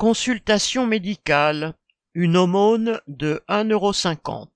Consultation 0.00 0.86
médicale. 0.86 1.74
Une 2.14 2.38
aumône 2.38 3.02
de 3.06 3.44
1,50€. 3.50 4.48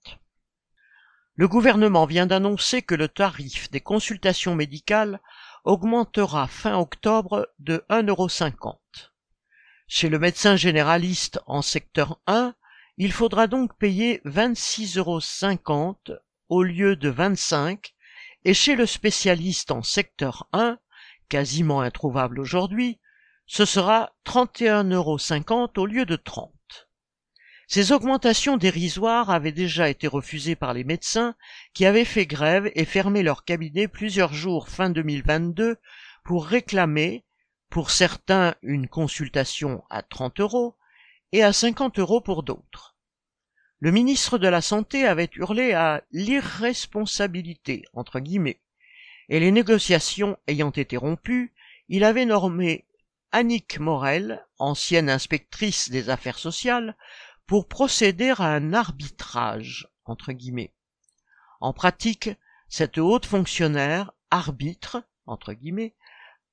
Le 1.34 1.48
gouvernement 1.48 2.06
vient 2.06 2.24
d'annoncer 2.24 2.80
que 2.80 2.94
le 2.94 3.08
tarif 3.08 3.70
des 3.70 3.82
consultations 3.82 4.54
médicales 4.54 5.20
augmentera 5.64 6.46
fin 6.46 6.78
octobre 6.78 7.46
de 7.58 7.84
1,50€. 7.90 8.78
Chez 9.86 10.08
le 10.08 10.18
médecin 10.18 10.56
généraliste 10.56 11.38
en 11.46 11.60
secteur 11.60 12.18
1, 12.26 12.54
il 12.96 13.12
faudra 13.12 13.46
donc 13.46 13.76
payer 13.76 14.22
26,50€ 14.24 16.20
au 16.48 16.62
lieu 16.62 16.96
de 16.96 17.10
25 17.10 17.94
et 18.46 18.54
chez 18.54 18.76
le 18.76 18.86
spécialiste 18.86 19.72
en 19.72 19.82
secteur 19.82 20.48
1, 20.54 20.78
quasiment 21.28 21.82
introuvable 21.82 22.40
aujourd'hui, 22.40 22.98
ce 23.46 23.64
sera 23.64 24.12
31,50€ 24.26 25.78
au 25.78 25.86
lieu 25.86 26.06
de 26.06 26.16
30. 26.16 26.52
Ces 27.66 27.92
augmentations 27.92 28.56
dérisoires 28.56 29.30
avaient 29.30 29.52
déjà 29.52 29.88
été 29.88 30.06
refusées 30.06 30.56
par 30.56 30.74
les 30.74 30.84
médecins 30.84 31.34
qui 31.72 31.86
avaient 31.86 32.04
fait 32.04 32.26
grève 32.26 32.70
et 32.74 32.84
fermé 32.84 33.22
leur 33.22 33.44
cabinet 33.44 33.88
plusieurs 33.88 34.34
jours 34.34 34.68
fin 34.68 34.90
2022 34.90 35.76
pour 36.24 36.46
réclamer, 36.46 37.24
pour 37.70 37.90
certains, 37.90 38.54
une 38.62 38.88
consultation 38.88 39.82
à 39.90 40.02
30 40.02 40.40
euros 40.40 40.76
et 41.32 41.42
à 41.42 41.52
50 41.52 41.98
euros 41.98 42.20
pour 42.20 42.42
d'autres. 42.42 42.96
Le 43.80 43.90
ministre 43.90 44.38
de 44.38 44.48
la 44.48 44.60
Santé 44.60 45.06
avait 45.06 45.30
hurlé 45.34 45.72
à 45.72 46.02
l'irresponsabilité, 46.12 47.84
entre 47.92 48.20
guillemets, 48.20 48.60
et 49.28 49.40
les 49.40 49.50
négociations 49.50 50.38
ayant 50.46 50.70
été 50.70 50.96
rompues, 50.96 51.52
il 51.88 52.04
avait 52.04 52.24
nommé 52.24 52.86
Annick 53.34 53.80
Morel, 53.80 54.46
ancienne 54.60 55.10
inspectrice 55.10 55.90
des 55.90 56.08
affaires 56.08 56.38
sociales, 56.38 56.96
pour 57.48 57.66
procéder 57.66 58.30
à 58.30 58.44
un 58.44 58.72
arbitrage, 58.72 59.88
entre 60.04 60.30
guillemets. 60.30 60.72
En 61.60 61.72
pratique, 61.72 62.30
cette 62.68 62.96
haute 62.96 63.26
fonctionnaire, 63.26 64.12
arbitre, 64.30 65.02
entre 65.26 65.52
guillemets, 65.52 65.96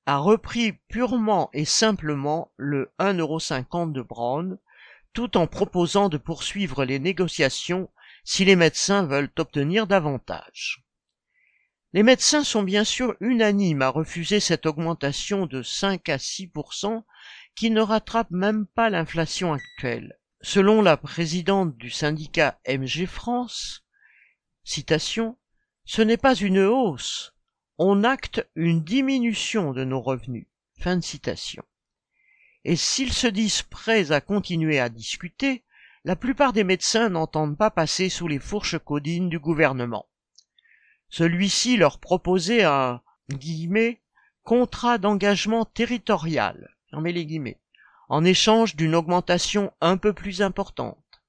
a 0.06 0.16
repris 0.18 0.72
purement 0.88 1.50
et 1.52 1.64
simplement 1.64 2.50
le 2.56 2.92
1,50€ 2.98 3.92
de 3.92 4.02
Brown, 4.02 4.58
tout 5.12 5.36
en 5.36 5.46
proposant 5.46 6.08
de 6.08 6.18
poursuivre 6.18 6.84
les 6.84 6.98
négociations 6.98 7.90
si 8.24 8.44
les 8.44 8.56
médecins 8.56 9.06
veulent 9.06 9.30
obtenir 9.38 9.86
davantage. 9.86 10.84
Les 11.94 12.02
médecins 12.02 12.42
sont 12.42 12.62
bien 12.62 12.84
sûr 12.84 13.14
unanimes 13.20 13.82
à 13.82 13.90
refuser 13.90 14.40
cette 14.40 14.64
augmentation 14.64 15.44
de 15.44 15.62
5 15.62 16.08
à 16.08 16.16
6% 16.16 17.04
qui 17.54 17.70
ne 17.70 17.82
rattrape 17.82 18.30
même 18.30 18.66
pas 18.66 18.88
l'inflation 18.88 19.52
actuelle. 19.52 20.18
Selon 20.40 20.80
la 20.80 20.96
présidente 20.96 21.76
du 21.76 21.90
syndicat 21.90 22.58
MG 22.66 23.04
France, 23.04 23.84
citation, 24.64 25.36
ce 25.84 26.00
n'est 26.00 26.16
pas 26.16 26.34
une 26.34 26.60
hausse, 26.60 27.34
on 27.76 28.04
acte 28.04 28.48
une 28.54 28.82
diminution 28.82 29.72
de 29.72 29.84
nos 29.84 30.00
revenus. 30.00 30.46
Fin 30.78 30.96
de 30.96 31.02
citation. 31.02 31.62
Et 32.64 32.76
s'ils 32.76 33.12
se 33.12 33.26
disent 33.26 33.62
prêts 33.62 34.12
à 34.12 34.22
continuer 34.22 34.80
à 34.80 34.88
discuter, 34.88 35.64
la 36.04 36.16
plupart 36.16 36.54
des 36.54 36.64
médecins 36.64 37.10
n'entendent 37.10 37.58
pas 37.58 37.70
passer 37.70 38.08
sous 38.08 38.28
les 38.28 38.38
fourches 38.38 38.78
codines 38.78 39.28
du 39.28 39.38
gouvernement. 39.38 40.08
Celui-ci 41.12 41.76
leur 41.76 41.98
proposait 41.98 42.64
un 42.64 43.02
contrat 44.44 44.96
d'engagement 44.96 45.66
territorial, 45.66 46.74
les 47.04 47.26
guillemets, 47.26 47.60
en 48.08 48.24
échange 48.24 48.76
d'une 48.76 48.94
augmentation 48.94 49.74
un 49.82 49.98
peu 49.98 50.14
plus 50.14 50.40
importante. 50.40 51.22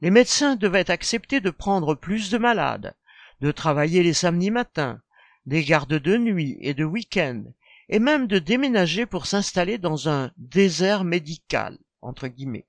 Les 0.00 0.08
médecins 0.08 0.56
devaient 0.56 0.90
accepter 0.90 1.40
de 1.40 1.50
prendre 1.50 1.94
plus 1.94 2.30
de 2.30 2.38
malades, 2.38 2.94
de 3.42 3.52
travailler 3.52 4.02
les 4.02 4.14
samedis 4.14 4.50
matins, 4.50 5.02
des 5.44 5.64
gardes 5.64 5.98
de 5.98 6.16
nuit 6.16 6.56
et 6.62 6.72
de 6.72 6.84
week-end, 6.84 7.44
et 7.90 7.98
même 7.98 8.26
de 8.26 8.38
déménager 8.38 9.04
pour 9.04 9.26
s'installer 9.26 9.76
dans 9.76 10.08
un 10.08 10.32
désert 10.38 11.04
médical, 11.04 11.76
entre 12.00 12.26
guillemets. 12.28 12.66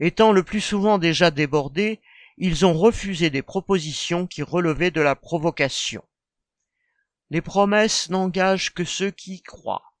Étant 0.00 0.32
le 0.32 0.42
plus 0.42 0.62
souvent 0.62 0.96
déjà 0.96 1.30
débordés, 1.30 2.00
ils 2.36 2.66
ont 2.66 2.74
refusé 2.74 3.30
des 3.30 3.42
propositions 3.42 4.26
qui 4.26 4.42
relevaient 4.42 4.90
de 4.90 5.00
la 5.00 5.14
provocation. 5.14 6.02
Les 7.30 7.40
promesses 7.40 8.10
n'engagent 8.10 8.74
que 8.74 8.84
ceux 8.84 9.10
qui 9.10 9.34
y 9.34 9.42
croient. 9.42 9.94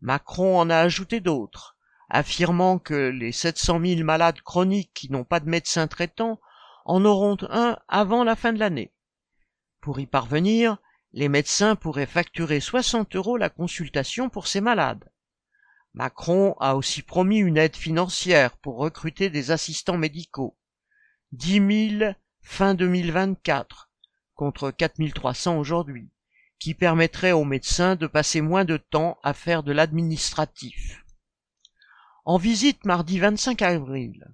Macron 0.00 0.58
en 0.58 0.70
a 0.70 0.78
ajouté 0.78 1.20
d'autres, 1.20 1.76
affirmant 2.08 2.78
que 2.78 3.08
les 3.08 3.32
700 3.32 3.80
000 3.80 4.04
malades 4.04 4.40
chroniques 4.40 4.92
qui 4.94 5.10
n'ont 5.10 5.24
pas 5.24 5.40
de 5.40 5.48
médecin 5.48 5.86
traitant 5.88 6.40
en 6.84 7.04
auront 7.04 7.36
un 7.48 7.78
avant 7.88 8.24
la 8.24 8.36
fin 8.36 8.52
de 8.52 8.58
l'année. 8.58 8.92
Pour 9.80 10.00
y 10.00 10.06
parvenir, 10.06 10.78
les 11.12 11.28
médecins 11.28 11.76
pourraient 11.76 12.06
facturer 12.06 12.60
60 12.60 13.16
euros 13.16 13.36
la 13.36 13.50
consultation 13.50 14.28
pour 14.28 14.46
ces 14.46 14.60
malades. 14.60 15.10
Macron 15.92 16.56
a 16.58 16.74
aussi 16.74 17.02
promis 17.02 17.38
une 17.38 17.56
aide 17.56 17.76
financière 17.76 18.56
pour 18.58 18.78
recruter 18.78 19.30
des 19.30 19.50
assistants 19.50 19.98
médicaux. 19.98 20.56
10 21.36 21.98
000 21.98 22.12
fin 22.42 22.74
2024 22.74 23.90
contre 24.36 24.70
4 24.70 25.12
300 25.12 25.58
aujourd'hui, 25.58 26.08
qui 26.60 26.74
permettrait 26.74 27.32
aux 27.32 27.44
médecins 27.44 27.96
de 27.96 28.06
passer 28.06 28.40
moins 28.40 28.64
de 28.64 28.76
temps 28.76 29.18
à 29.24 29.34
faire 29.34 29.64
de 29.64 29.72
l'administratif. 29.72 31.04
En 32.24 32.38
visite 32.38 32.84
mardi 32.84 33.18
25 33.18 33.62
avril, 33.62 34.24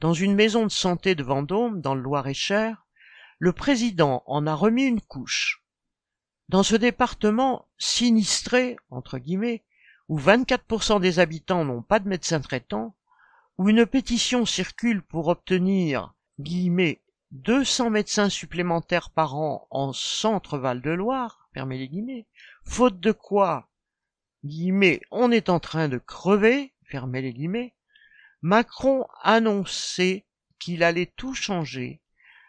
dans 0.00 0.14
une 0.14 0.34
maison 0.34 0.64
de 0.64 0.70
santé 0.70 1.14
de 1.14 1.22
Vendôme, 1.22 1.82
dans 1.82 1.94
le 1.94 2.00
Loir-et-Cher, 2.00 2.86
le 3.38 3.52
président 3.52 4.22
en 4.24 4.46
a 4.46 4.54
remis 4.54 4.84
une 4.84 5.02
couche. 5.02 5.62
Dans 6.48 6.62
ce 6.62 6.76
département 6.76 7.68
sinistré, 7.76 8.78
entre 8.88 9.18
guillemets, 9.18 9.64
où 10.08 10.18
24% 10.18 10.98
des 10.98 11.18
habitants 11.18 11.66
n'ont 11.66 11.82
pas 11.82 11.98
de 11.98 12.08
médecin 12.08 12.40
traitant, 12.40 12.96
où 13.58 13.68
une 13.68 13.84
pétition 13.84 14.46
circule 14.46 15.02
pour 15.02 15.28
obtenir 15.28 16.14
guillemets, 16.40 17.00
200 17.32 17.90
médecins 17.90 18.28
supplémentaires 18.28 19.10
par 19.10 19.36
an 19.36 19.66
en 19.70 19.92
centre 19.92 20.58
Val-de-Loire, 20.58 21.48
fermez 21.52 21.78
les 21.78 21.88
guillemets, 21.88 22.26
faute 22.64 23.00
de 23.00 23.12
quoi, 23.12 23.68
guillemets, 24.44 25.00
on 25.10 25.30
est 25.30 25.48
en 25.48 25.60
train 25.60 25.88
de 25.88 25.98
crever, 25.98 26.72
fermez 26.84 27.22
les 27.22 27.32
guillemets, 27.32 27.74
Macron 28.40 29.06
annonçait 29.22 30.26
qu'il 30.58 30.82
allait 30.82 31.12
tout 31.16 31.34
changer 31.34 32.00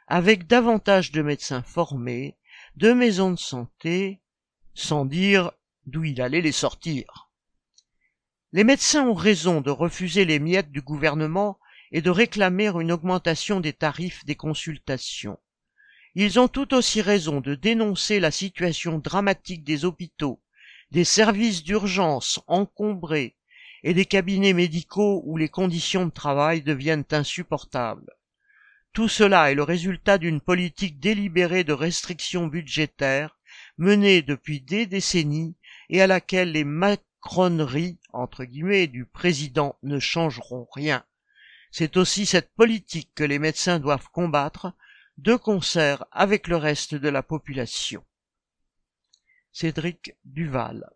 avec 0.08 0.48
davantage 0.48 1.12
de 1.12 1.22
médecins 1.22 1.62
formés, 1.62 2.38
de 2.76 2.94
maisons 2.94 3.32
de 3.32 3.40
santé, 3.40 4.22
sans 4.74 5.06
dire 5.06 5.52
d'où 5.86 6.04
il 6.04 6.22
allait 6.22 6.42
les 6.42 6.52
sortir. 6.52 7.30
Les 8.52 8.64
médecins 8.64 9.08
ont 9.08 9.14
raison 9.14 9.62
de 9.62 9.70
refuser 9.70 10.26
les 10.26 10.40
miettes 10.40 10.72
du 10.72 10.82
gouvernement 10.82 11.59
et 11.92 12.02
de 12.02 12.10
réclamer 12.10 12.68
une 12.68 12.92
augmentation 12.92 13.60
des 13.60 13.74
tarifs 13.74 14.26
des 14.26 14.36
consultations. 14.36 15.40
Ils 16.16 16.40
ont 16.40 16.48
tout 16.48 16.74
aussi 16.74 17.02
raison 17.02 17.40
de 17.40 17.56
dénoncer 17.56 18.20
la 18.20 18.32
situation 18.32 18.98
dramatique 18.98 19.64
des 19.64 19.86
hôpitaux, 19.86 20.42
des 20.92 21.04
services 21.04 21.64
d'urgence 21.64 22.40
encombrés 22.48 23.36
et 23.84 23.94
des 23.94 24.06
cabinets 24.06 24.54
médicaux 24.54 25.22
où 25.26 25.38
les 25.38 25.50
conditions 25.50 26.06
de 26.06 26.12
travail 26.12 26.62
deviennent 26.62 27.06
insupportables. 27.12 28.12
Tout 28.92 29.08
cela 29.08 29.52
est 29.52 29.56
le 29.56 29.64
résultat 29.64 30.18
d'une 30.18 30.42
politique 30.42 31.00
délibérée 31.00 31.64
de 31.64 31.74
restrictions 31.74 32.48
budgétaires 32.48 33.38
menée 33.78 34.22
depuis 34.22 34.62
des 34.62 34.86
décennies 34.88 35.56
et 35.90 36.02
à 36.02 36.08
laquelle 36.08 36.52
les 36.52 36.64
macroneries 36.64 38.00
entre 38.12 38.46
guillemets 38.46 38.88
du 38.88 39.06
président 39.06 39.78
ne 39.84 40.00
changeront 40.00 40.68
rien. 40.74 41.06
C'est 41.72 41.98
aussi 41.98 42.26
cette 42.26 42.54
politique 42.54 43.12
que 43.14 43.24
les 43.24 43.40
médecins 43.40 43.80
doivent 43.80 44.10
combattre 44.12 44.74
de 45.18 45.36
concert 45.36 46.06
avec 46.12 46.48
le 46.48 46.56
reste 46.56 46.96
de 46.96 47.10
la 47.10 47.24
population. 47.24 48.04
Cédric 49.52 50.16
Duval 50.24 50.90